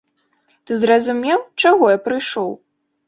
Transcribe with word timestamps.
Ты 0.69 0.77
зразумеў, 0.83 1.39
чаго 1.65 1.93
я 1.93 1.99
прыйшоў? 2.07 2.51